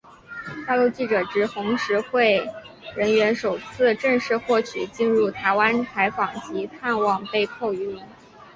[0.65, 2.43] 大陆记者及红十字会
[2.95, 8.01] 人员首次正式获准进入台湾采访及探望被扣渔民。